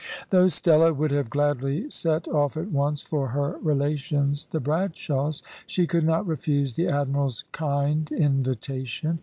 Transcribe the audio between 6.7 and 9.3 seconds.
the admiral's kind invitation.